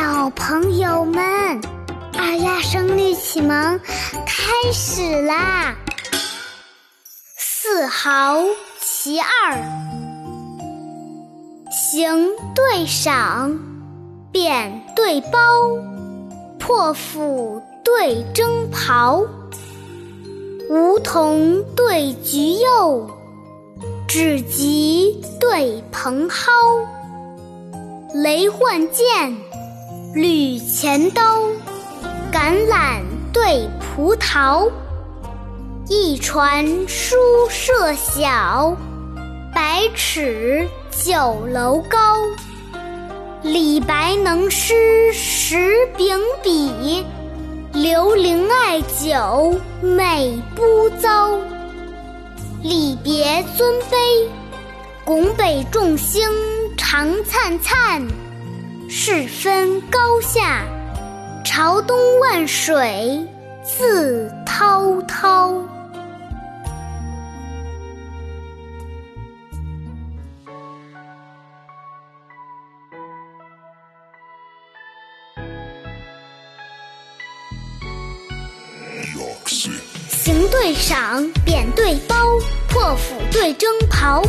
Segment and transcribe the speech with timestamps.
[0.00, 1.60] 小朋友们，
[2.16, 3.80] 二丫声律启蒙
[4.24, 5.74] 开始啦！
[7.36, 8.36] 四豪
[8.80, 9.56] 其二，
[11.72, 13.58] 行对赏，
[14.30, 15.82] 贬对褒，
[16.60, 19.26] 破釜对征袍，
[20.70, 23.10] 梧桐对橘柚，
[24.06, 26.86] 枳棘对蓬蒿。
[28.14, 29.36] 雷换箭，
[30.14, 31.22] 吕钱刀，
[32.32, 34.70] 橄榄对葡萄，
[35.86, 37.16] 一船书
[37.50, 38.74] 舍小，
[39.54, 41.98] 百尺酒楼高。
[43.42, 47.04] 李白能诗十秉笔，
[47.74, 51.38] 刘伶爱酒美不糟。
[52.62, 54.26] 礼别尊卑，
[55.04, 56.26] 拱北众星。
[56.80, 58.02] 长灿灿，
[58.90, 60.62] 世分高下；
[61.44, 63.22] 朝东万水
[63.62, 65.54] 自滔滔。
[80.08, 82.16] 行对赏，扁对包，
[82.68, 84.22] 破釜对征袍。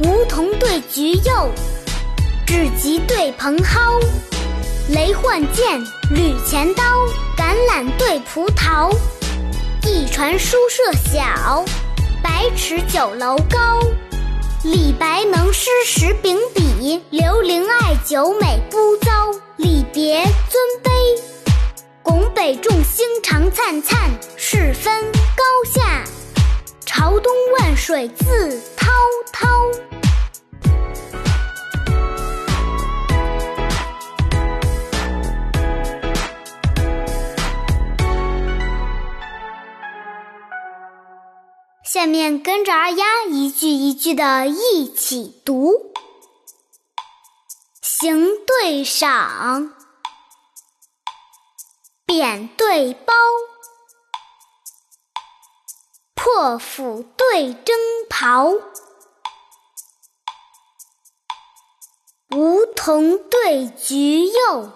[0.00, 1.50] 梧桐对橘柚，
[2.56, 4.00] 枳棘对蓬蒿，
[4.88, 5.78] 雷换箭，
[6.10, 6.82] 吕钱刀，
[7.36, 8.90] 橄榄对葡萄。
[9.82, 11.62] 一船书舍小，
[12.22, 13.82] 百尺酒楼高。
[14.62, 19.30] 李白能诗十秉笔，刘伶爱酒美不糟。
[19.58, 21.20] 礼别尊卑，
[22.02, 24.10] 拱北众星长灿灿。
[24.38, 26.02] 世分高下，
[26.86, 28.88] 朝东万水自滔
[29.30, 29.46] 滔。
[41.86, 45.92] 下面跟着二丫一句一句的一起读：
[47.80, 49.72] 行对赏，
[52.04, 53.14] 扁对包，
[56.16, 57.76] 破釜对征
[58.10, 58.50] 袍，
[62.30, 64.72] 梧桐对橘柚，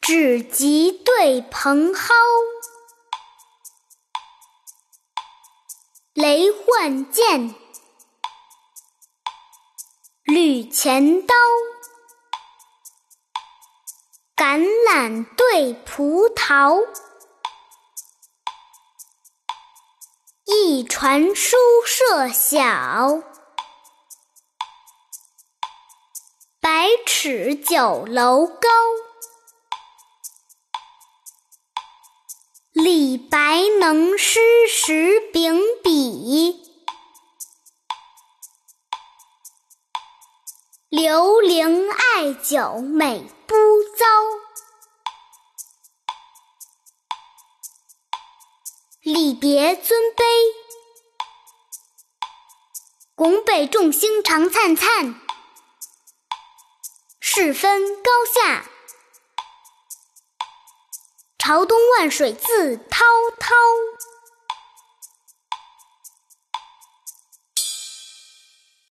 [0.00, 2.12] 枳棘对蓬蒿。
[6.16, 7.54] 雷换箭，
[10.24, 11.34] 吕钱刀，
[14.34, 16.88] 橄榄对葡萄，
[20.46, 21.54] 一船书
[21.84, 23.22] 舍小，
[26.62, 28.68] 百尺酒楼高。
[32.88, 34.38] 李白能诗
[34.68, 36.62] 十秉笔，
[40.88, 43.56] 刘伶爱酒美不
[43.98, 44.06] 糟。
[49.02, 50.22] 礼别尊卑，
[53.16, 55.20] 拱北众星常灿灿。
[57.18, 58.70] 世分高下。
[61.46, 63.04] 朝东万水自滔
[63.38, 63.54] 滔。